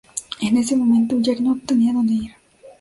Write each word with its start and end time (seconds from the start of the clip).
En 0.41 0.57
ese 0.57 0.75
momento 0.75 1.17
Jack 1.19 1.41
no 1.41 1.55
tenía 1.63 1.91
a 1.91 1.93
donde 1.93 2.13
ir. 2.15 2.31